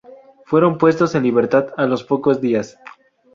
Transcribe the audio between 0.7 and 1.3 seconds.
puestos en